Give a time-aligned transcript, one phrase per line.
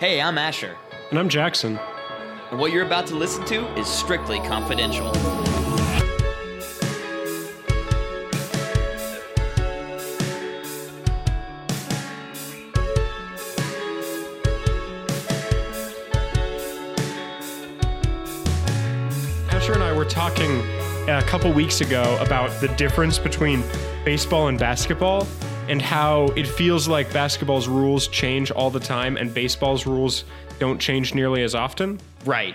[0.00, 0.76] Hey, I'm Asher,
[1.10, 1.78] And I'm Jackson.
[2.50, 5.08] and what you're about to listen to is strictly confidential.
[19.50, 20.60] Asher and I were talking
[21.08, 23.62] a couple weeks ago about the difference between
[24.04, 25.26] baseball and basketball
[25.68, 30.24] and how it feels like basketball's rules change all the time and baseball's rules
[30.58, 32.00] don't change nearly as often.
[32.24, 32.54] Right.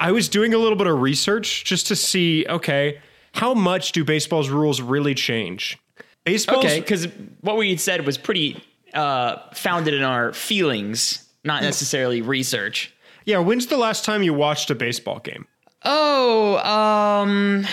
[0.00, 3.00] I was doing a little bit of research just to see, okay,
[3.32, 5.78] how much do baseball's rules really change?
[6.24, 7.06] Baseball's Okay, because
[7.40, 8.62] what we said was pretty
[8.94, 12.92] uh, founded in our feelings, not necessarily research.
[13.24, 15.46] Yeah, when's the last time you watched a baseball game?
[15.84, 17.66] Oh, um,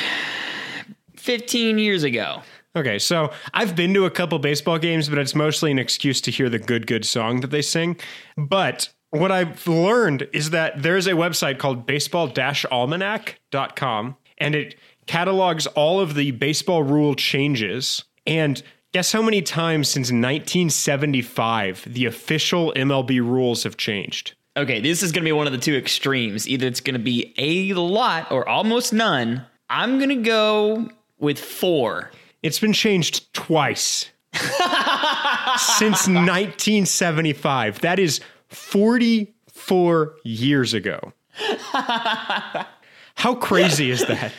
[1.18, 2.42] 15 years ago.
[2.76, 6.32] Okay, so I've been to a couple baseball games, but it's mostly an excuse to
[6.32, 7.98] hear the good, good song that they sing.
[8.36, 14.76] But what I've learned is that there's a website called baseball almanac.com, and it
[15.08, 18.04] catalogs all of the baseball rule changes.
[18.28, 18.62] And
[18.94, 24.36] guess how many times since 1975 the official MLB rules have changed?
[24.58, 26.48] Okay, this is going to be one of the two extremes.
[26.48, 29.46] Either it's going to be a lot or almost none.
[29.70, 32.12] I'm going to go with four.
[32.46, 37.82] It's been changed twice since 1975.
[37.82, 41.12] That is 44 years ago.
[43.16, 44.32] How crazy is that?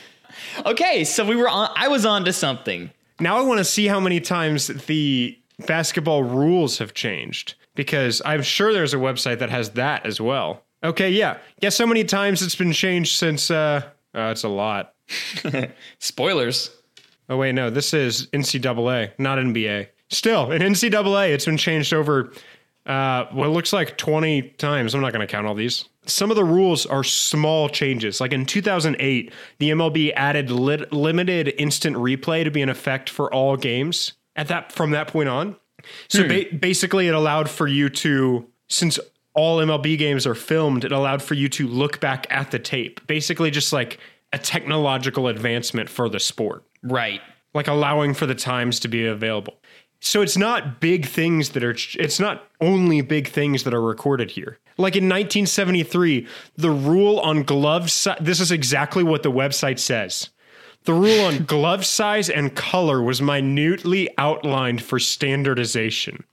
[0.64, 1.68] Okay, so we were on.
[1.74, 2.92] I was on to something.
[3.18, 8.42] Now I want to see how many times the basketball rules have changed because I'm
[8.42, 10.62] sure there's a website that has that as well.
[10.84, 11.38] Okay, yeah.
[11.60, 13.82] Guess how many times it's been changed since uh,
[14.14, 14.94] uh it's a lot.
[15.98, 16.70] Spoilers.
[17.28, 19.88] Oh wait, no, this is NCAA, not NBA.
[20.08, 22.32] Still, in NCAA, it's been changed over
[22.86, 24.94] uh, what looks like 20 times.
[24.94, 25.86] I'm not going to count all these.
[26.06, 28.20] Some of the rules are small changes.
[28.20, 33.32] Like in 2008, the MLB added lit- limited instant replay to be in effect for
[33.34, 34.12] all games.
[34.36, 35.56] At that, from that point on,
[36.08, 38.98] so ba- basically, it allowed for you to, since
[39.34, 43.04] all MLB games are filmed, it allowed for you to look back at the tape.
[43.06, 43.98] Basically, just like
[44.32, 47.20] a technological advancement for the sport Right.
[47.54, 49.54] like allowing for the times to be available.
[50.00, 54.30] So it's not big things that are it's not only big things that are recorded
[54.30, 54.58] here.
[54.78, 56.26] Like in 1973,
[56.56, 60.28] the rule on glove si- this is exactly what the website says.
[60.84, 66.24] The rule on glove size and color was minutely outlined for standardization.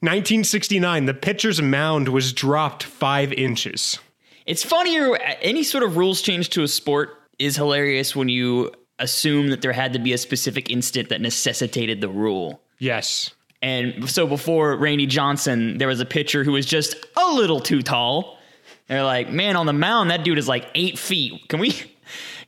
[0.00, 3.98] 1969, the pitcher's mound was dropped 5 inches.
[4.46, 5.16] It's funnier.
[5.42, 7.10] Any sort of rules change to a sport
[7.40, 12.00] is hilarious when you assume that there had to be a specific instant that necessitated
[12.00, 12.60] the rule.
[12.78, 13.32] Yes.
[13.62, 17.82] And so before Randy Johnson, there was a pitcher who was just a little too
[17.82, 18.38] tall.
[18.86, 21.48] They're like, man, on the mound, that dude is like eight feet.
[21.48, 21.88] Can we, can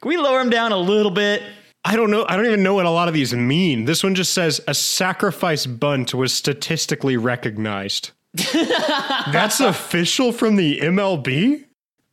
[0.05, 1.43] we lower him down a little bit?
[1.85, 2.27] I don't know.
[2.29, 3.87] I don't even know what a lot of these mean.
[3.87, 8.11] This one just says a sacrifice bunt was statistically recognized.
[8.53, 11.65] That's official from the MLB?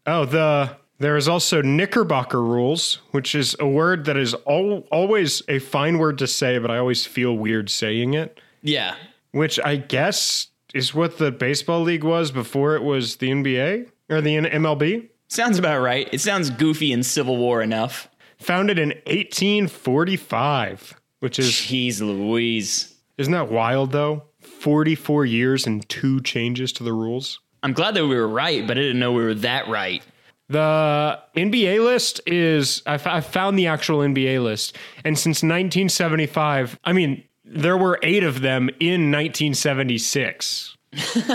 [0.06, 5.42] Oh, the there is also Knickerbocker rules, which is a word that is al- always
[5.48, 8.96] a fine word to say, but I always feel weird saying it, Yeah.
[9.32, 14.22] which I guess is what the baseball league was before it was the NBA or
[14.22, 15.08] the N- MLB.
[15.30, 16.08] Sounds about right.
[16.12, 18.08] It sounds goofy and Civil War enough.
[18.40, 22.96] Founded in 1845, which is Jeez Louise.
[23.18, 24.24] Isn't that wild though?
[24.42, 27.40] 44 years and two changes to the rules.
[27.64, 30.04] I'm glad that we were right, but I didn't know we were that right.
[30.50, 34.78] The NBA list is, I, f- I found the actual NBA list.
[35.04, 40.78] And since 1975, I mean, there were eight of them in 1976.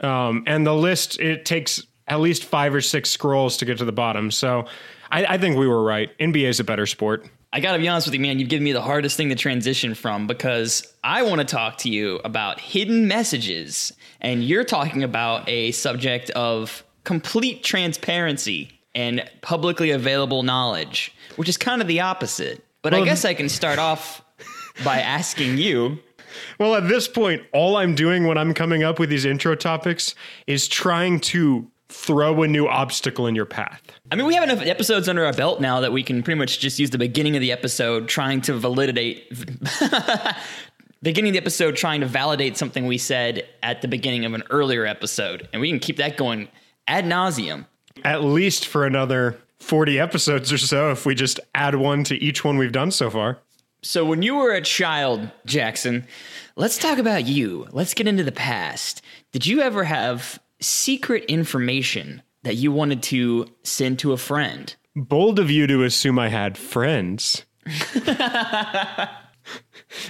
[0.00, 3.84] um, and the list, it takes at least five or six scrolls to get to
[3.84, 4.30] the bottom.
[4.30, 4.66] So
[5.10, 6.16] I, I think we were right.
[6.18, 7.28] NBA is a better sport.
[7.54, 8.38] I gotta be honest with you, man.
[8.38, 11.90] You've given me the hardest thing to transition from because I want to talk to
[11.90, 13.92] you about hidden messages,
[14.22, 21.56] and you're talking about a subject of complete transparency and publicly available knowledge, which is
[21.56, 22.64] kind of the opposite.
[22.82, 24.22] But I guess I can start off
[24.84, 25.98] by asking you.
[26.58, 30.14] Well, at this point, all I'm doing when I'm coming up with these intro topics
[30.46, 33.82] is trying to throw a new obstacle in your path.
[34.10, 36.58] I mean, we have enough episodes under our belt now that we can pretty much
[36.58, 39.30] just use the beginning of the episode trying to validate.
[41.02, 44.42] beginning of the episode trying to validate something we said at the beginning of an
[44.50, 46.48] earlier episode, and we can keep that going
[46.86, 47.66] ad nauseum.
[48.04, 52.44] At least for another 40 episodes or so, if we just add one to each
[52.44, 53.38] one we've done so far.
[53.84, 56.06] So, when you were a child, Jackson,
[56.54, 57.66] let's talk about you.
[57.72, 59.02] Let's get into the past.
[59.32, 64.74] Did you ever have secret information that you wanted to send to a friend?
[64.94, 67.44] Bold of you to assume I had friends.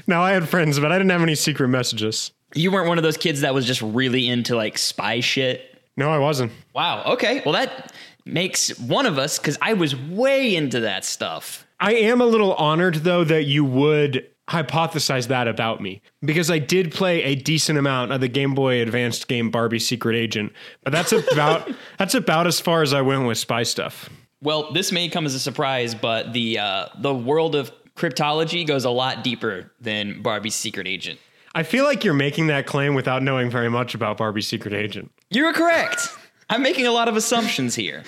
[0.07, 2.33] now, I had friends, but I didn't have any secret messages.
[2.55, 5.72] You weren't one of those kids that was just really into like spy shit.
[5.97, 6.53] No, I wasn't.
[6.75, 7.03] Wow.
[7.13, 7.43] Okay.
[7.45, 7.93] Well, that
[8.25, 11.67] makes one of us because I was way into that stuff.
[11.81, 16.59] I am a little honored, though, that you would hypothesize that about me because I
[16.59, 20.53] did play a decent amount of the Game Boy Advanced game Barbie Secret Agent,
[20.83, 24.09] but that's about that's about as far as I went with spy stuff.
[24.43, 28.85] Well, this may come as a surprise, but the uh, the world of cryptology goes
[28.85, 31.19] a lot deeper than Barbie's Secret Agent.
[31.55, 35.11] I feel like you're making that claim without knowing very much about Barbie's Secret Agent.
[35.31, 36.09] You're correct.
[36.49, 38.05] I'm making a lot of assumptions here.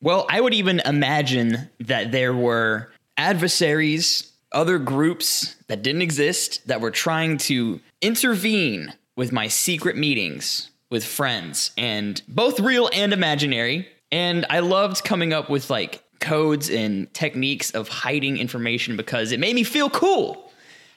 [0.00, 6.80] Well, I would even imagine that there were adversaries, other groups that didn't exist that
[6.80, 13.88] were trying to intervene with my secret meetings with friends, and both real and imaginary.
[14.10, 19.40] And I loved coming up with like codes and techniques of hiding information because it
[19.40, 20.50] made me feel cool.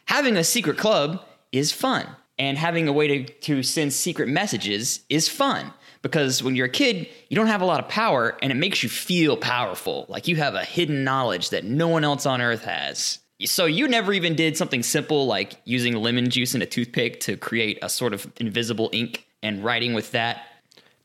[0.05, 2.07] Having a secret club is fun.
[2.39, 6.69] And having a way to, to send secret messages is fun because when you're a
[6.69, 10.05] kid, you don't have a lot of power and it makes you feel powerful.
[10.09, 13.19] Like you have a hidden knowledge that no one else on earth has.
[13.45, 17.37] So you never even did something simple like using lemon juice and a toothpick to
[17.37, 20.47] create a sort of invisible ink and writing with that.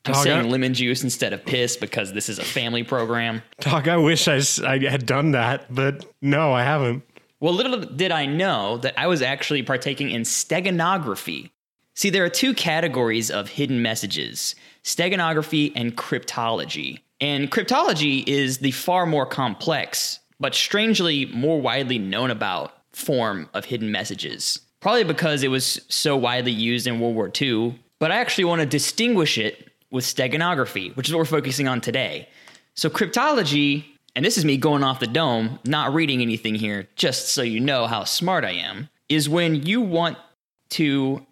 [0.04, 3.42] I'm Dog, saying I- lemon juice instead of piss because this is a family program.
[3.60, 7.02] Dog, I wish I, I had done that, but no, I haven't.
[7.38, 11.50] Well, little did I know that I was actually partaking in steganography.
[11.94, 14.54] See, there are two categories of hidden messages
[14.84, 17.00] steganography and cryptology.
[17.20, 23.64] And cryptology is the far more complex, but strangely more widely known about form of
[23.64, 24.60] hidden messages.
[24.80, 28.60] Probably because it was so widely used in World War II, but I actually want
[28.60, 32.28] to distinguish it with steganography, which is what we're focusing on today.
[32.74, 37.28] So, cryptology, and this is me going off the dome, not reading anything here, just
[37.28, 40.16] so you know how smart I am, is when you want
[40.70, 41.24] to.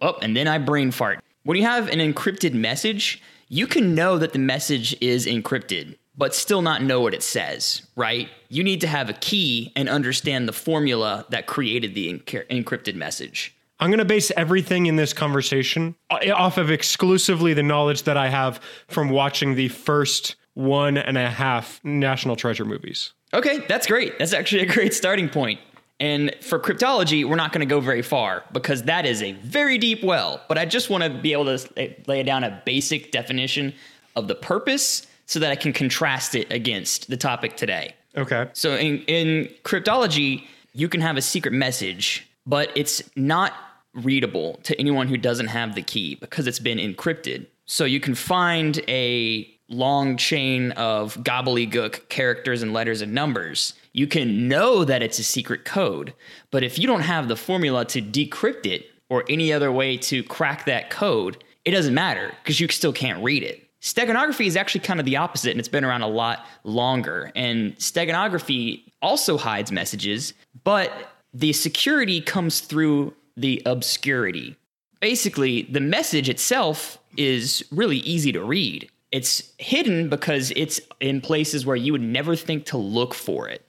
[0.00, 1.22] Oh, and then I brain fart.
[1.42, 6.34] When you have an encrypted message, you can know that the message is encrypted, but
[6.34, 8.28] still not know what it says, right?
[8.48, 12.94] You need to have a key and understand the formula that created the enc- encrypted
[12.94, 13.54] message.
[13.80, 18.16] I'm going to base everything in this conversation uh, off of exclusively the knowledge that
[18.16, 23.12] I have from watching the first one and a half National Treasure movies.
[23.34, 24.18] Okay, that's great.
[24.18, 25.60] That's actually a great starting point.
[26.00, 29.78] And for cryptology, we're not going to go very far because that is a very
[29.78, 30.42] deep well.
[30.48, 33.72] But I just want to be able to eh, lay down a basic definition
[34.16, 37.94] of the purpose so that I can contrast it against the topic today.
[38.16, 38.48] Okay.
[38.52, 43.54] So in, in cryptology, you can have a secret message, but it's not
[43.94, 47.46] readable to anyone who doesn't have the key because it's been encrypted.
[47.66, 53.74] So you can find a long chain of gobbledygook characters and letters and numbers.
[53.92, 56.14] You can know that it's a secret code,
[56.50, 60.22] but if you don't have the formula to decrypt it or any other way to
[60.22, 63.68] crack that code, it doesn't matter because you still can't read it.
[63.82, 67.32] Steganography is actually kind of the opposite, and it's been around a lot longer.
[67.34, 70.92] And steganography also hides messages, but
[71.34, 74.56] the security comes through the obscurity.
[75.00, 78.88] Basically, the message itself is really easy to read.
[79.12, 83.66] It's hidden because it's in places where you would never think to look for it.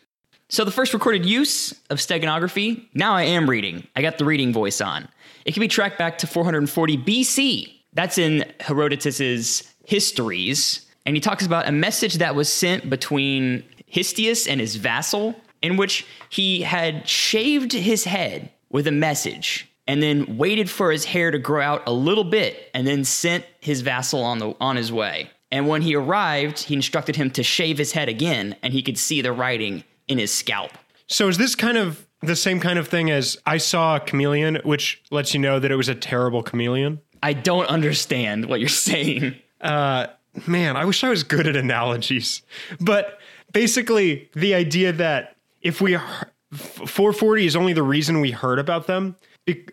[0.50, 3.88] So, the first recorded use of steganography, now I am reading.
[3.95, 5.07] I got the reading voice on.
[5.45, 7.73] It can be tracked back to 440 BC.
[7.93, 10.85] That's in Herodotus's Histories.
[11.05, 15.75] And he talks about a message that was sent between Histiaeus and his vassal, in
[15.75, 21.31] which he had shaved his head with a message and then waited for his hair
[21.31, 24.91] to grow out a little bit and then sent his vassal on the on his
[24.91, 25.29] way.
[25.51, 28.97] And when he arrived, he instructed him to shave his head again and he could
[28.97, 30.71] see the writing in his scalp.
[31.07, 34.59] So is this kind of the same kind of thing as I saw a chameleon,
[34.63, 37.01] which lets you know that it was a terrible chameleon?
[37.21, 39.35] I don't understand what you're saying.
[39.61, 40.07] Uh,
[40.47, 42.41] man, I wish I was good at analogies.
[42.79, 43.19] But
[43.51, 48.87] basically, the idea that if we are, 440 is only the reason we heard about
[48.87, 49.15] them,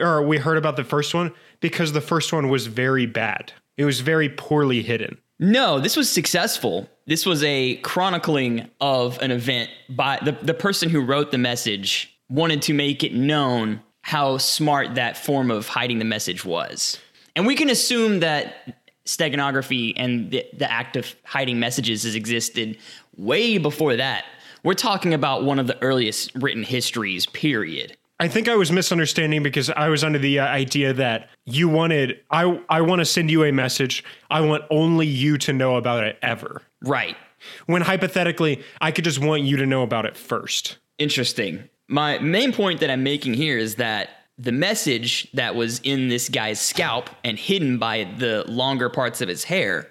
[0.00, 3.52] or we heard about the first one because the first one was very bad.
[3.76, 5.18] It was very poorly hidden.
[5.38, 6.88] No, this was successful.
[7.06, 12.14] This was a chronicling of an event by the, the person who wrote the message
[12.28, 16.98] wanted to make it known how smart that form of hiding the message was.
[17.34, 22.76] And we can assume that steganography and the, the act of hiding messages has existed
[23.16, 24.24] way before that.
[24.62, 27.96] We're talking about one of the earliest written histories, period.
[28.20, 32.20] I think I was misunderstanding because I was under the uh, idea that you wanted
[32.30, 34.04] I I want to send you a message.
[34.30, 36.60] I want only you to know about it ever.
[36.82, 37.16] Right.
[37.64, 40.76] When hypothetically, I could just want you to know about it first.
[40.98, 41.64] Interesting.
[41.88, 46.28] My main point that I'm making here is that the message that was in this
[46.28, 49.90] guy's scalp and hidden by the longer parts of his hair,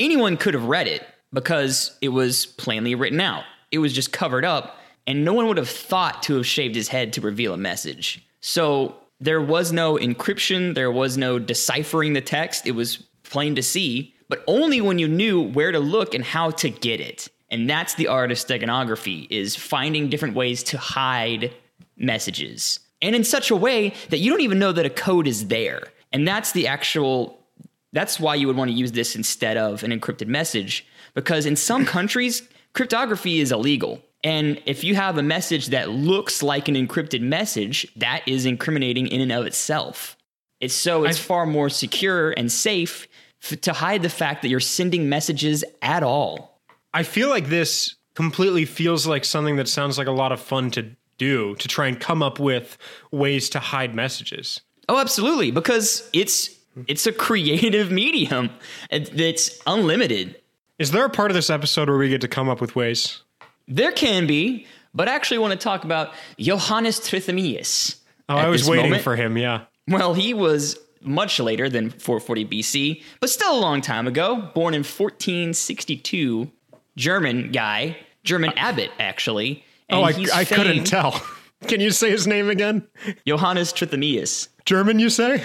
[0.00, 3.44] anyone could have read it because it was plainly written out.
[3.70, 4.77] It was just covered up,
[5.08, 8.22] and no one would have thought to have shaved his head to reveal a message.
[8.42, 12.66] So there was no encryption, there was no deciphering the text.
[12.66, 16.50] It was plain to see, but only when you knew where to look and how
[16.50, 17.28] to get it.
[17.50, 21.54] And that's the art of steganography is finding different ways to hide
[21.96, 22.78] messages.
[23.00, 25.84] And in such a way that you don't even know that a code is there.
[26.12, 27.38] And that's the actual
[27.94, 31.56] that's why you would want to use this instead of an encrypted message because in
[31.56, 34.02] some countries cryptography is illegal.
[34.28, 39.06] And if you have a message that looks like an encrypted message, that is incriminating
[39.06, 40.18] in and of itself.
[40.60, 43.08] It's so it's far more secure and safe
[43.42, 46.60] f- to hide the fact that you're sending messages at all.
[46.92, 50.70] I feel like this completely feels like something that sounds like a lot of fun
[50.72, 52.76] to do to try and come up with
[53.10, 54.60] ways to hide messages.
[54.90, 56.54] Oh, absolutely, because it's
[56.86, 58.50] it's a creative medium
[58.90, 60.38] that's unlimited.
[60.78, 63.22] Is there a part of this episode where we get to come up with ways?
[63.68, 68.00] There can be, but I actually want to talk about Johannes Trithemius.
[68.28, 69.02] Oh, I was waiting moment.
[69.02, 69.64] for him, yeah.
[69.86, 74.74] Well, he was much later than 440 BC, but still a long time ago, born
[74.74, 76.50] in 1462,
[76.96, 79.64] German guy, German abbot, actually.
[79.90, 81.22] oh, I, I couldn't tell.
[81.66, 82.86] Can you say his name again?
[83.26, 84.48] Johannes Trithemius.
[84.64, 85.42] German, you say?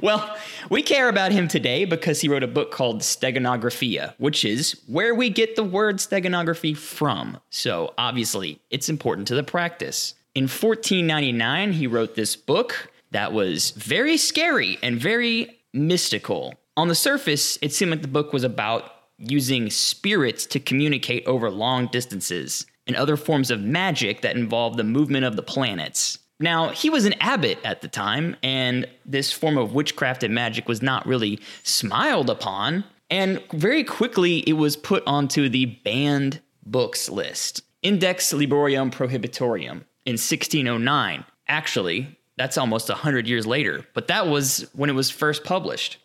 [0.00, 0.36] Well,
[0.70, 5.14] we care about him today because he wrote a book called Steganographia, which is where
[5.14, 7.38] we get the word steganography from.
[7.50, 10.14] So obviously, it's important to the practice.
[10.34, 16.54] In 1499, he wrote this book that was very scary and very mystical.
[16.76, 21.50] On the surface, it seemed like the book was about using spirits to communicate over
[21.50, 26.18] long distances and other forms of magic that involved the movement of the planets.
[26.40, 30.68] Now, he was an abbot at the time, and this form of witchcraft and magic
[30.68, 32.84] was not really smiled upon.
[33.08, 40.14] And very quickly, it was put onto the banned books list Index Librorum Prohibitorum in
[40.14, 41.24] 1609.
[41.46, 45.98] Actually, that's almost 100 years later, but that was when it was first published.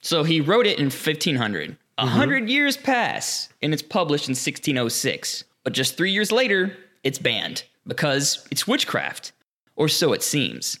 [0.00, 1.76] So he wrote it in 1500.
[1.98, 2.16] A mm-hmm.
[2.16, 5.44] hundred years pass, and it's published in 1606.
[5.70, 9.30] But just three years later, it's banned because it's witchcraft
[9.76, 10.80] or so it seems.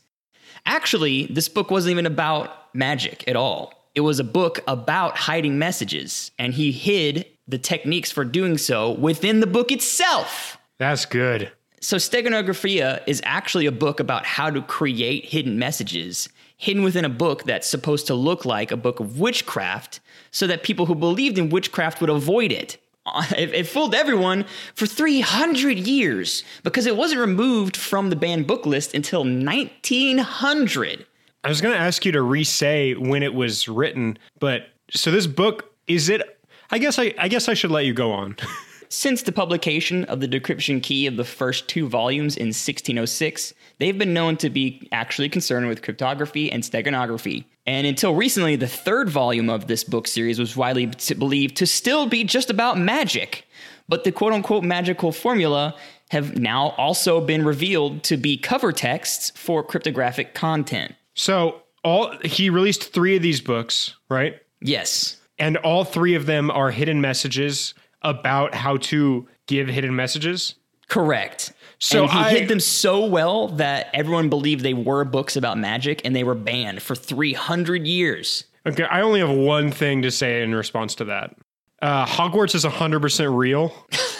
[0.66, 3.72] Actually, this book wasn't even about magic at all.
[3.94, 8.90] It was a book about hiding messages, and he hid the techniques for doing so
[8.90, 10.58] within the book itself.
[10.78, 11.52] That's good.
[11.80, 17.08] So, Steganographia is actually a book about how to create hidden messages hidden within a
[17.08, 20.00] book that's supposed to look like a book of witchcraft
[20.32, 22.76] so that people who believed in witchcraft would avoid it.
[23.36, 28.66] It, it, fooled everyone for 300 years because it wasn't removed from the banned book
[28.66, 31.06] list until 1900.
[31.42, 35.26] I was going to ask you to re-say when it was written, but so this
[35.26, 36.38] book is it?
[36.70, 38.36] I guess I, I guess I should let you go on.
[38.90, 43.96] Since the publication of the decryption key of the first two volumes in 1606, they've
[43.96, 47.44] been known to be actually concerned with cryptography and steganography.
[47.66, 50.86] And until recently, the third volume of this book series was widely
[51.18, 53.46] believed to still be just about magic.
[53.88, 55.74] But the quote unquote magical formula
[56.10, 60.94] have now also been revealed to be cover texts for cryptographic content.
[61.14, 64.36] So, all he released 3 of these books, right?
[64.60, 65.16] Yes.
[65.38, 70.54] And all 3 of them are hidden messages about how to give hidden messages?
[70.88, 71.52] Correct.
[71.80, 75.58] So and he I, hid them so well that everyone believed they were books about
[75.58, 78.44] magic and they were banned for 300 years.
[78.66, 81.34] Okay, I only have one thing to say in response to that.
[81.80, 83.72] Uh, Hogwarts is 100% real,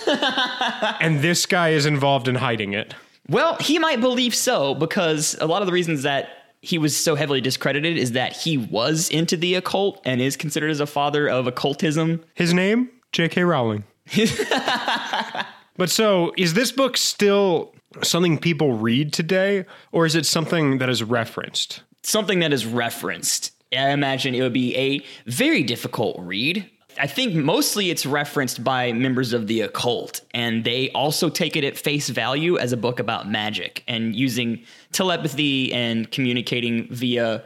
[1.00, 2.94] and this guy is involved in hiding it.
[3.28, 6.30] Well, he might believe so because a lot of the reasons that
[6.62, 10.70] he was so heavily discredited is that he was into the occult and is considered
[10.70, 12.24] as a father of occultism.
[12.32, 12.90] His name?
[13.12, 13.44] J.K.
[13.44, 13.84] Rowling.
[15.80, 17.72] but so, is this book still
[18.02, 21.82] something people read today, or is it something that is referenced?
[22.02, 23.52] Something that is referenced.
[23.72, 26.68] I imagine it would be a very difficult read.
[26.98, 31.64] I think mostly it's referenced by members of the occult, and they also take it
[31.64, 37.42] at face value as a book about magic and using telepathy and communicating via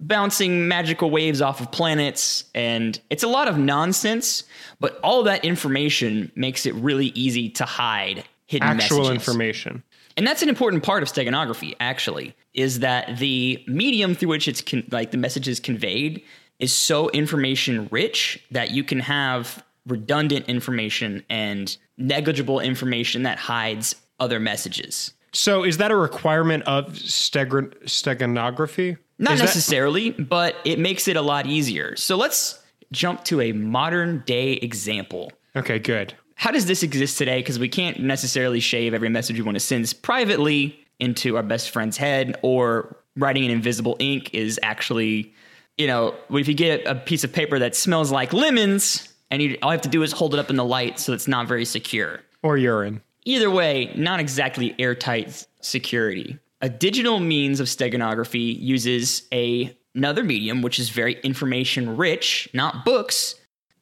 [0.00, 2.44] bouncing magical waves off of planets.
[2.54, 4.44] And it's a lot of nonsense,
[4.80, 9.28] but all that information makes it really easy to hide hidden actual messages.
[9.28, 9.82] information.
[10.16, 14.60] And that's an important part of steganography, actually, is that the medium through which it's
[14.60, 16.22] con- like the message is conveyed
[16.58, 23.94] is so information rich that you can have redundant information and negligible information that hides
[24.18, 25.12] other messages.
[25.32, 28.98] So is that a requirement of steg- steganography?
[29.18, 31.96] Not Is that- necessarily, but it makes it a lot easier.
[31.96, 35.32] So let's jump to a modern day example.
[35.56, 36.14] okay, good.
[36.36, 37.40] How does this exist today?
[37.40, 41.70] Because we can't necessarily shave every message we want to send privately into our best
[41.70, 45.34] friend's head, or writing in invisible ink is actually,
[45.76, 49.58] you know, if you get a piece of paper that smells like lemons and you,
[49.62, 51.48] all you have to do is hold it up in the light so it's not
[51.48, 52.20] very secure.
[52.42, 53.02] Or urine.
[53.24, 56.38] Either way, not exactly airtight security.
[56.60, 62.84] A digital means of steganography uses a, another medium, which is very information rich, not
[62.84, 63.36] books,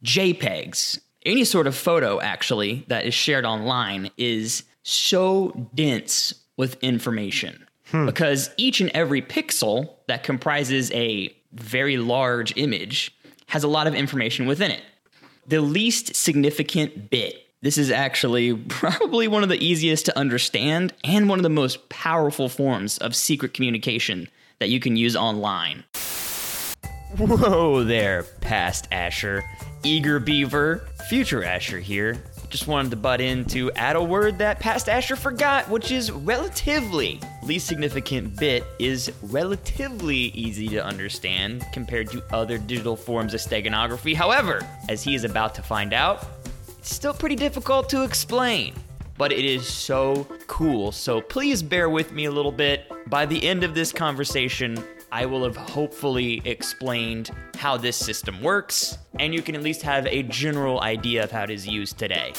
[0.05, 1.01] JPEGs.
[1.25, 8.07] Any sort of photo, actually, that is shared online is so dense with information hmm.
[8.07, 13.17] because each and every pixel that comprises a very large image
[13.47, 14.83] has a lot of information within it
[15.47, 17.46] the least significant bit.
[17.63, 21.89] This is actually probably one of the easiest to understand and one of the most
[21.89, 25.85] powerful forms of secret communication that you can use online.
[27.17, 29.43] Whoa there, past Asher.
[29.85, 32.23] Eager Beaver, future Asher here.
[32.51, 36.13] Just wanted to butt in to add a word that past Asher forgot, which is
[36.13, 37.21] relatively.
[37.43, 44.15] Least significant bit is relatively easy to understand compared to other digital forms of steganography.
[44.15, 46.36] However, as he is about to find out,
[46.89, 48.75] still pretty difficult to explain.
[49.19, 52.91] But it is so cool, so please bear with me a little bit.
[53.09, 54.77] By the end of this conversation,
[55.11, 60.07] I will have hopefully explained how this system works, and you can at least have
[60.07, 62.35] a general idea of how it is used today.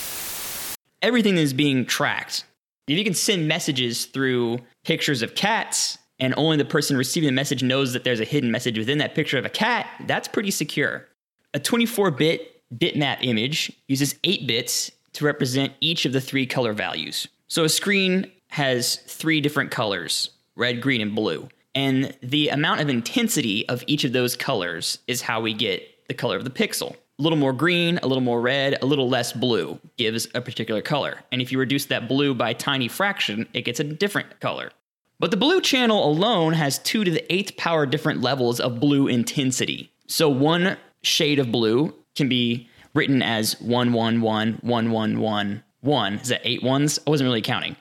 [1.01, 2.45] Everything is being tracked.
[2.87, 7.33] If you can send messages through pictures of cats, and only the person receiving the
[7.33, 10.51] message knows that there's a hidden message within that picture of a cat, that's pretty
[10.51, 11.07] secure.
[11.53, 16.73] A 24 bit bitmap image uses 8 bits to represent each of the three color
[16.73, 17.27] values.
[17.47, 21.47] So a screen has three different colors red, green, and blue.
[21.75, 26.15] And the amount of intensity of each of those colors is how we get the
[26.15, 26.95] color of the pixel.
[27.19, 30.81] A little more green, a little more red, a little less blue gives a particular
[30.81, 31.19] color.
[31.31, 34.71] And if you reduce that blue by a tiny fraction, it gets a different color.
[35.19, 39.07] But the blue channel alone has 2 to the 8th power different levels of blue
[39.07, 39.91] intensity.
[40.07, 44.21] So one shade of blue can be written as 111,
[44.61, 46.13] 1111, 1.
[46.15, 46.99] Is that eight ones?
[47.05, 47.75] I wasn't really counting.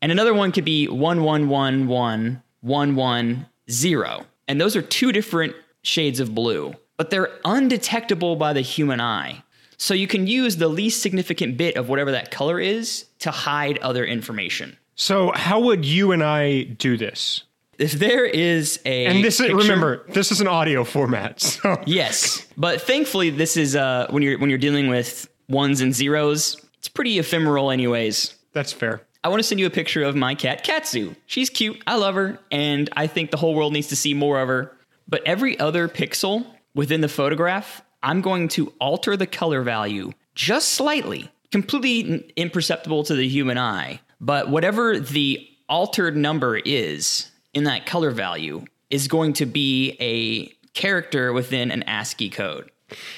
[0.00, 4.26] And another one could be 1111, 110.
[4.48, 9.42] And those are two different shades of blue, but they're undetectable by the human eye.
[9.76, 13.78] So you can use the least significant bit of whatever that color is to hide
[13.78, 14.76] other information.
[14.94, 17.44] So how would you and I do this?
[17.80, 21.40] If there is a And this is remember, this is an audio format.
[21.62, 25.94] So Yes, but thankfully, this is uh, when you're when you're dealing with ones and
[25.94, 26.56] zeros.
[26.78, 28.34] It's pretty ephemeral, anyways.
[28.52, 29.02] that's fair.
[29.22, 31.14] I want to send you a picture of my cat Katsu.
[31.26, 31.82] She's cute.
[31.86, 34.72] I love her, and I think the whole world needs to see more of her.
[35.08, 40.68] But every other pixel within the photograph, I'm going to alter the color value just
[40.68, 44.00] slightly, completely n- imperceptible to the human eye.
[44.20, 50.46] But whatever the altered number is in that color value is going to be a
[50.72, 52.70] character within an ASCII code.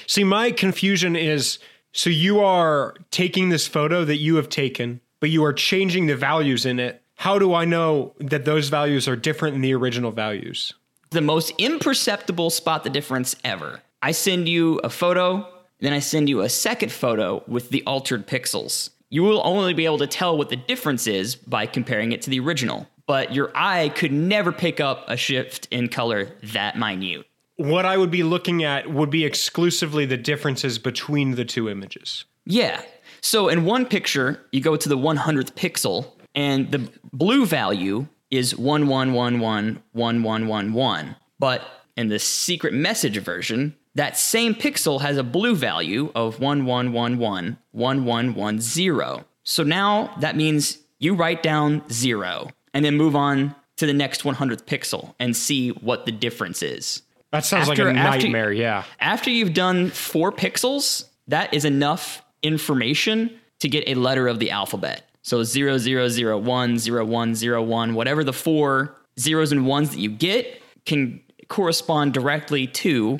[0.07, 1.59] See, my confusion is
[1.91, 6.15] so you are taking this photo that you have taken, but you are changing the
[6.15, 7.01] values in it.
[7.15, 10.73] How do I know that those values are different than the original values?
[11.13, 13.81] the most imperceptible spot the difference ever.
[14.01, 15.47] I send you a photo,
[15.79, 18.89] then I send you a second photo with the altered pixels.
[19.09, 22.29] You will only be able to tell what the difference is by comparing it to
[22.29, 27.25] the original, but your eye could never pick up a shift in color that minute.
[27.57, 32.25] What I would be looking at would be exclusively the differences between the two images.
[32.45, 32.81] Yeah.
[33.21, 38.55] So in one picture, you go to the 100th pixel, and the blue value is
[38.55, 41.15] 11111111.
[41.39, 41.61] But
[41.95, 49.23] in the secret message version, that same pixel has a blue value of 11111110.
[49.43, 54.23] So now that means you write down zero and then move on to the next
[54.23, 57.01] 100th pixel and see what the difference is.
[57.31, 58.51] That sounds After- like a after- nightmare.
[58.51, 58.83] yeah.
[58.99, 64.51] After you've done four pixels, that is enough information to get a letter of the
[64.51, 65.09] alphabet.
[65.23, 72.67] So 0001, 0101, whatever the four zeros and ones that you get can correspond directly
[72.67, 73.19] to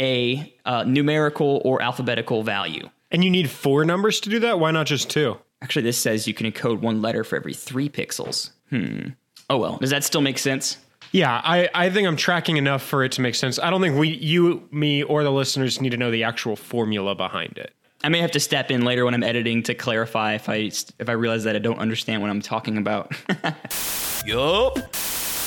[0.00, 2.88] a uh, numerical or alphabetical value.
[3.10, 4.60] And you need four numbers to do that?
[4.60, 5.36] Why not just two?
[5.62, 8.50] Actually, this says you can encode one letter for every three pixels.
[8.72, 10.78] Oh well, does that still make sense?
[11.12, 13.58] Yeah, I, I think I'm tracking enough for it to make sense.
[13.58, 17.16] I don't think we, you, me, or the listeners need to know the actual formula
[17.16, 17.74] behind it.
[18.04, 21.08] I may have to step in later when I'm editing to clarify if I if
[21.08, 23.12] I realize that I don't understand what I'm talking about.
[24.24, 24.78] yup.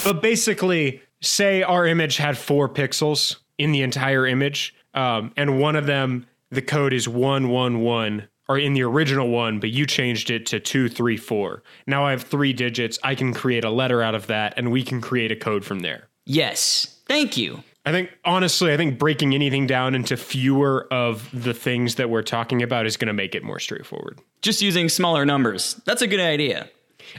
[0.03, 5.75] But basically, say our image had four pixels in the entire image, um, and one
[5.75, 10.45] of them, the code is 111, or in the original one, but you changed it
[10.47, 11.63] to 234.
[11.87, 12.99] Now I have three digits.
[13.03, 15.79] I can create a letter out of that, and we can create a code from
[15.79, 16.07] there.
[16.25, 16.99] Yes.
[17.07, 17.63] Thank you.
[17.85, 22.21] I think, honestly, I think breaking anything down into fewer of the things that we're
[22.21, 24.19] talking about is going to make it more straightforward.
[24.41, 25.81] Just using smaller numbers.
[25.85, 26.69] That's a good idea.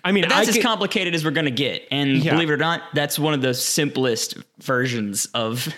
[0.02, 1.86] I mean, That's I as could- complicated as we're going to get.
[1.90, 2.32] And Yeah.
[2.32, 5.68] believe it or not, that's one of the simplest versions of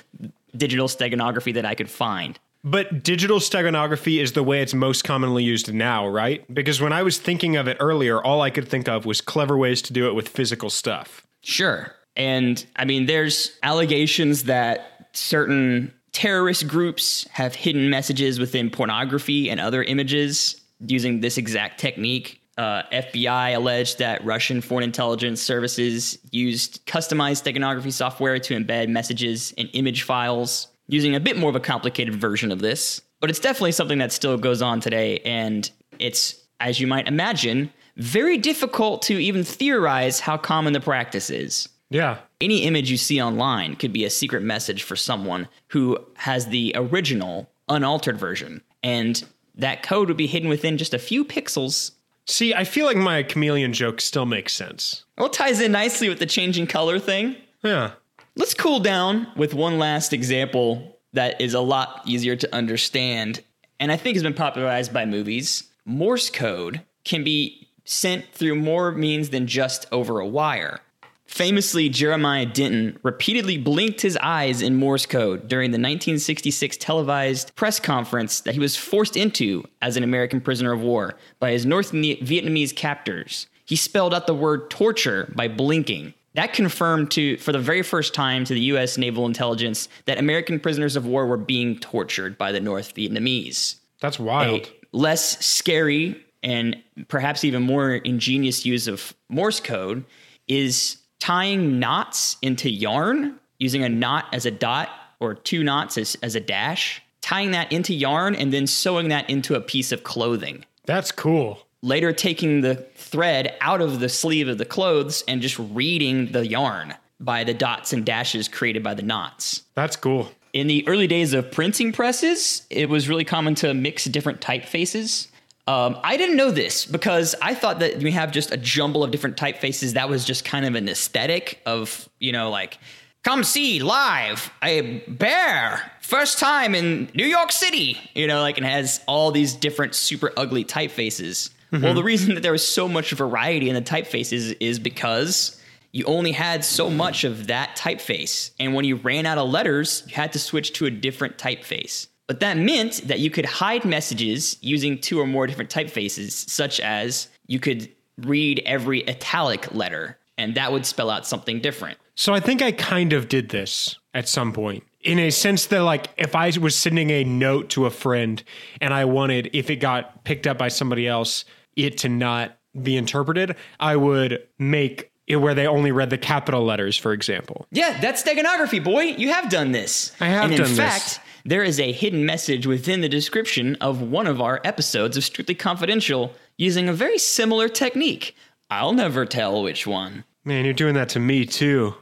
[0.57, 2.39] digital steganography that I could find.
[2.67, 6.45] But digital steganography is the way it's most commonly used now, right?
[6.53, 9.57] Because when I was thinking of it earlier, all I could think of was clever
[9.57, 11.25] ways to do it with physical stuff.
[11.43, 11.95] Sure.
[12.17, 19.61] And I mean, there's allegations that certain terrorist groups have hidden messages within pornography and
[19.61, 22.41] other images using this exact technique.
[22.59, 29.53] Uh, FBI alleged that Russian foreign intelligence services used customized steganography software to embed messages
[29.53, 33.03] in image files using a bit more of a complicated version of this.
[33.21, 35.21] But it's definitely something that still goes on today.
[35.21, 41.31] And it's, as you might imagine, very difficult to even theorize how common the practice
[41.31, 41.69] is.
[41.89, 42.19] Yeah.
[42.41, 46.73] Any image you see online could be a secret message for someone who has the
[46.77, 48.63] original, unaltered version.
[48.83, 51.93] And that code would be hidden within just a few pixels.
[52.27, 55.05] See, I feel like my chameleon joke still makes sense.
[55.17, 57.37] Well, it ties in nicely with the changing color thing.
[57.63, 57.93] Yeah.
[58.39, 63.43] Let's cool down with one last example that is a lot easier to understand
[63.81, 65.65] and I think has been popularized by movies.
[65.87, 70.81] Morse code can be sent through more means than just over a wire.
[71.25, 77.81] Famously, Jeremiah Denton repeatedly blinked his eyes in Morse code during the 1966 televised press
[77.81, 81.93] conference that he was forced into as an American prisoner of war by his North
[81.93, 83.47] Vietnamese captors.
[83.65, 86.13] He spelled out the word torture by blinking.
[86.37, 90.61] That confirmed to for the very first time to the US naval intelligence that American
[90.61, 94.67] prisoners of war were being tortured by the North Vietnamese That's wild.
[94.67, 96.77] a less scary and
[97.09, 100.05] perhaps even more ingenious use of Morse code
[100.47, 106.17] is tying knots into yarn, using a knot as a dot or two knots as,
[106.23, 110.05] as a dash, tying that into yarn and then sewing that into a piece of
[110.05, 110.65] clothing.
[110.85, 111.66] That's cool.
[111.87, 116.45] Later, taking the thread out of the sleeve of the clothes and just reading the
[116.45, 119.63] yarn by the dots and dashes created by the knots.
[119.77, 120.33] That's cool.
[120.53, 125.29] In the early days of printing presses, it was really common to mix different typefaces.
[125.69, 129.13] Um, I didn't know this because I thought that we have just a jumble of
[129.13, 129.93] different typefaces.
[129.93, 132.79] That was just kind of an aesthetic of, you know, like,
[133.23, 138.67] come see live a bear, first time in New York City, you know, like, and
[138.67, 141.51] has all these different super ugly typefaces.
[141.73, 142.07] Well, the mm-hmm.
[142.07, 145.61] reason that there was so much variety in the typefaces is because
[145.93, 148.51] you only had so much of that typeface.
[148.61, 152.09] And when you ran out of letters, you had to switch to a different typeface.
[152.27, 156.81] But that meant that you could hide messages using two or more different typefaces, such
[156.81, 161.99] as you could read every italic letter, and that would spell out something different.
[162.15, 164.85] So I think I kind of did this at some point.
[165.07, 168.43] In a sense that like if I was sending a note to a friend
[168.81, 171.45] and I wanted if it got picked up by somebody else
[171.77, 176.65] it to not be interpreted, I would make it where they only read the capital
[176.65, 177.67] letters for example.
[177.71, 179.03] Yeah, that's steganography, boy.
[179.03, 180.11] You have done this.
[180.21, 180.79] I have and in done this.
[180.79, 185.23] fact, there is a hidden message within the description of one of our episodes of
[185.23, 188.35] Strictly Confidential using a very similar technique.
[188.71, 190.25] I'll never tell which one.
[190.45, 191.95] Man, you're doing that to me too.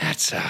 [0.00, 0.44] That's a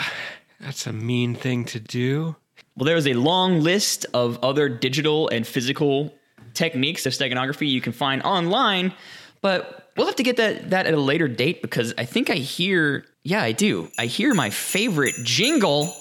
[0.62, 2.36] that's a mean thing to do.
[2.76, 6.14] Well, there is a long list of other digital and physical
[6.54, 8.94] techniques of steganography you can find online,
[9.42, 12.34] but we'll have to get that, that at a later date because I think I
[12.34, 13.90] hear, yeah, I do.
[13.98, 15.94] I hear my favorite jingle.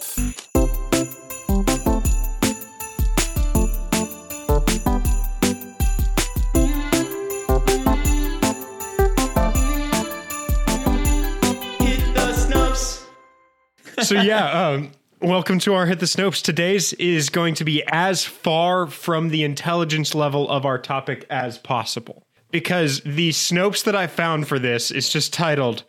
[14.01, 16.41] So yeah, um, welcome to our hit the Snopes.
[16.41, 21.57] Today's is going to be as far from the intelligence level of our topic as
[21.57, 25.83] possible because the Snopes that I found for this is just titled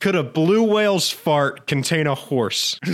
[0.00, 2.78] "Could a blue whale's fart contain a horse?"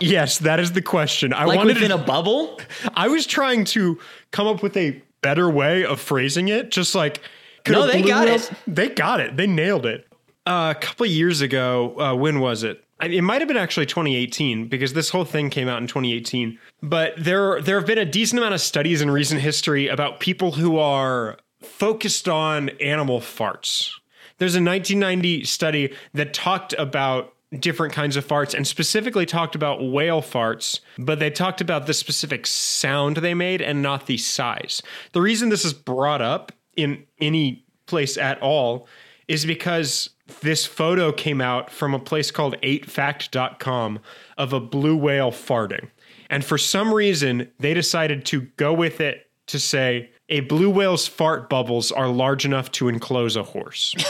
[0.00, 1.32] yes, that is the question.
[1.32, 2.60] I Like wanted within to, a bubble?
[2.94, 3.98] I was trying to
[4.30, 7.20] come up with a better way of phrasing it, just like
[7.68, 8.50] No, a they got it.
[8.66, 9.36] They got it.
[9.36, 10.06] They nailed it.
[10.46, 12.84] Uh, a couple years ago, uh, when was it?
[13.00, 16.58] It might have been actually 2018 because this whole thing came out in 2018.
[16.82, 20.52] But there, there have been a decent amount of studies in recent history about people
[20.52, 23.90] who are focused on animal farts.
[24.38, 29.82] There's a 1990 study that talked about different kinds of farts and specifically talked about
[29.82, 34.82] whale farts, but they talked about the specific sound they made and not the size.
[35.12, 38.88] The reason this is brought up in any place at all
[39.28, 40.10] is because
[40.40, 44.00] this photo came out from a place called 8fact.com
[44.38, 45.88] of a blue whale farting.
[46.30, 51.06] And for some reason, they decided to go with it to say a blue whale's
[51.06, 53.94] fart bubbles are large enough to enclose a horse.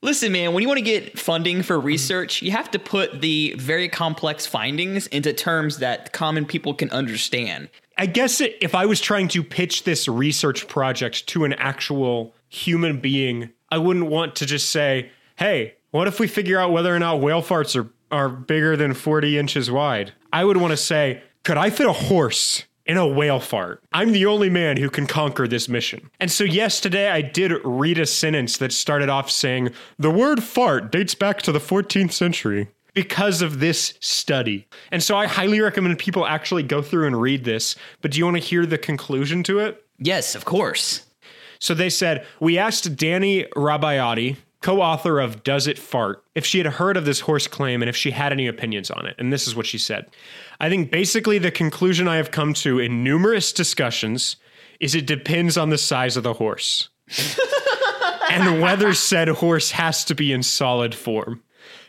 [0.00, 3.52] Listen, man, when you want to get funding for research, you have to put the
[3.58, 7.68] very complex findings into terms that common people can understand.
[7.96, 13.00] I guess if I was trying to pitch this research project to an actual human
[13.00, 16.98] being, I wouldn't want to just say, hey, what if we figure out whether or
[16.98, 20.12] not whale farts are, are bigger than 40 inches wide?
[20.32, 23.82] I would want to say, could I fit a horse in a whale fart?
[23.92, 26.10] I'm the only man who can conquer this mission.
[26.20, 30.42] And so, yes, today I did read a sentence that started off saying, the word
[30.42, 34.66] fart dates back to the 14th century because of this study.
[34.90, 37.76] And so I highly recommend people actually go through and read this.
[38.00, 39.84] But do you want to hear the conclusion to it?
[39.98, 41.04] Yes, of course.
[41.58, 46.58] So they said, We asked Dani Rabaiotti, co author of Does It Fart, if she
[46.58, 49.14] had heard of this horse claim and if she had any opinions on it.
[49.18, 50.06] And this is what she said
[50.60, 54.36] I think basically the conclusion I have come to in numerous discussions
[54.80, 56.88] is it depends on the size of the horse
[58.30, 61.42] and whether said horse has to be in solid form.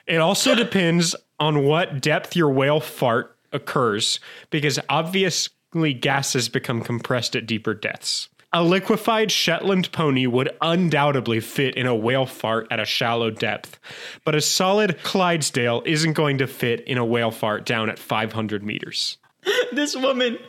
[0.08, 7.36] It also depends on what depth your whale fart occurs, because obviously gases become compressed
[7.36, 8.30] at deeper depths.
[8.52, 13.80] A liquefied Shetland pony would undoubtedly fit in a whale fart at a shallow depth,
[14.26, 18.64] but a solid Clydesdale isn't going to fit in a whale fart down at 500
[18.64, 19.18] meters.
[19.72, 20.40] This woman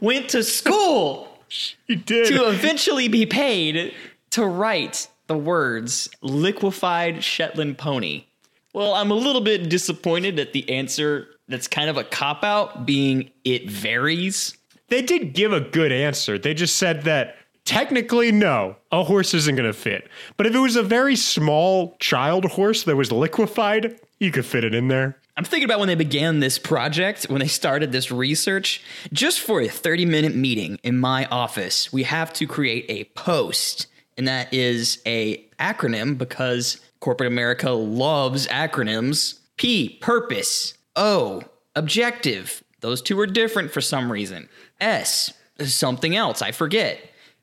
[0.00, 1.28] went to school
[1.88, 2.28] You did.
[2.28, 3.92] to eventually be paid
[4.30, 8.24] to write the words liquefied Shetland pony.
[8.72, 12.86] Well, I'm a little bit disappointed at the answer that's kind of a cop out
[12.86, 14.56] being it varies.
[14.88, 16.38] They did give a good answer.
[16.38, 17.36] They just said that
[17.68, 20.08] technically, no, a horse isn't going to fit.
[20.38, 24.64] But if it was a very small child horse that was liquefied, you could fit
[24.64, 25.18] it in there.
[25.36, 28.82] I'm thinking about when they began this project, when they started this research.
[29.12, 33.86] Just for a 30 minute meeting in my office, we have to create a post,
[34.16, 39.38] and that is a acronym because corporate America loves acronyms.
[39.58, 40.74] P, purpose.
[40.96, 41.42] O,
[41.76, 42.64] objective.
[42.80, 44.48] Those two are different for some reason.
[44.80, 46.98] S, something else, I forget.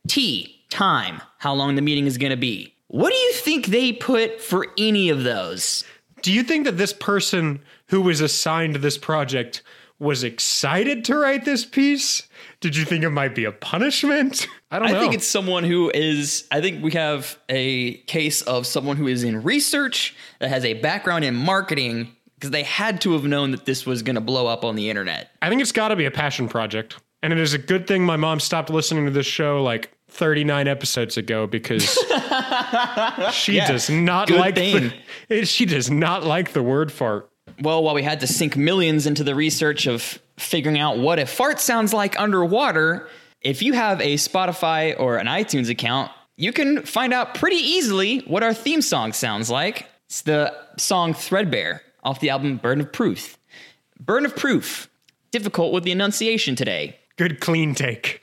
[0.08, 2.74] T, time, how long the meeting is going to be.
[2.88, 5.84] What do you think they put for any of those?
[6.22, 9.62] Do you think that this person who was assigned this project
[10.00, 12.24] was excited to write this piece?
[12.60, 14.48] Did you think it might be a punishment?
[14.72, 14.98] I don't I know.
[14.98, 16.48] I think it's someone who is.
[16.52, 20.74] I think we have a case of someone who is in research that has a
[20.76, 24.48] background in marketing because they had to have known that this was going to blow
[24.48, 25.32] up on the internet.
[25.42, 26.98] I think it's got to be a passion project.
[27.24, 30.68] And it is a good thing my mom stopped listening to this show like 39
[30.68, 31.84] episodes ago because
[33.34, 34.94] she Yeah, does not good like thing.
[35.28, 37.30] the, she does not like the word fart.
[37.62, 41.26] Well, while we had to sink millions into the research of figuring out what a
[41.26, 43.08] fart sounds like underwater,
[43.42, 48.20] if you have a Spotify or an iTunes account, you can find out pretty easily
[48.20, 49.88] what our theme song sounds like.
[50.08, 53.38] It's the song Threadbare off the album Burn of Proof.
[54.00, 54.90] Burn of Proof.
[55.32, 56.98] Difficult with the enunciation today.
[57.18, 58.22] Good clean take.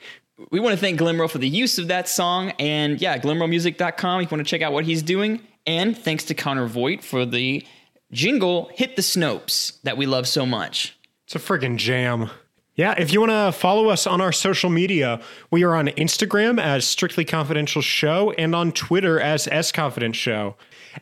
[0.51, 2.51] We want to thank Glimro for the use of that song.
[2.59, 5.41] And yeah, glimromusic.com if you want to check out what he's doing.
[5.65, 7.65] And thanks to Connor Voigt for the
[8.11, 10.97] jingle Hit the Snopes that we love so much.
[11.25, 12.29] It's a friggin' jam.
[12.75, 16.59] Yeah, if you want to follow us on our social media, we are on Instagram
[16.59, 20.55] as Strictly Confidential Show and on Twitter as S Confident Show.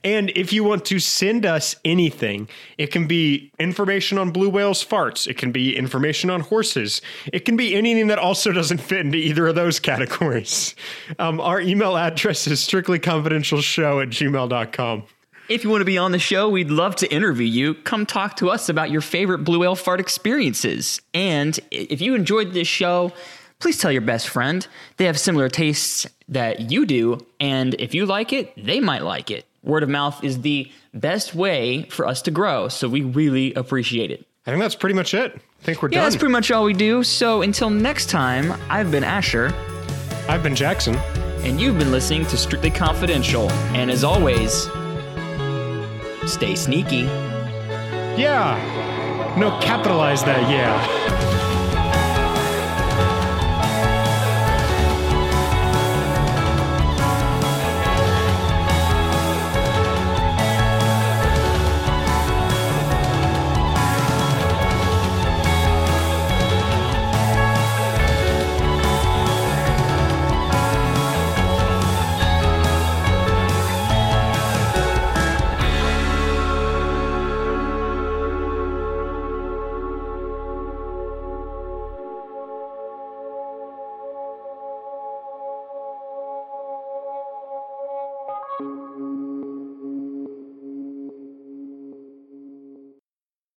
[0.04, 4.86] And if you want to send us anything, it can be information on blue whales
[4.86, 7.02] farts, it can be information on horses,
[7.32, 10.76] it can be anything that also doesn't fit into either of those categories.
[11.20, 15.04] Um, our email address is strictlyconfidentialshow at gmail.com.
[15.50, 17.74] If you want to be on the show, we'd love to interview you.
[17.74, 21.02] Come talk to us about your favorite Blue Whale fart experiences.
[21.14, 23.12] And if you enjoyed this show,
[23.60, 24.66] please tell your best friend.
[24.98, 27.26] They have similar tastes that you do.
[27.40, 29.46] And if you like it, they might like it.
[29.64, 32.68] Word of mouth is the best way for us to grow.
[32.68, 34.26] So we really appreciate it.
[34.48, 35.34] I think that's pretty much it.
[35.36, 36.04] I think we're Yeah, done.
[36.06, 37.04] that's pretty much all we do.
[37.04, 39.54] So until next time, I've been Asher.
[40.28, 40.96] I've been Jackson.
[41.44, 43.52] And you've been listening to Strictly Confidential.
[43.76, 44.64] And as always,
[46.26, 47.02] stay sneaky.
[48.18, 49.36] Yeah.
[49.38, 51.20] No, capitalize that, yeah.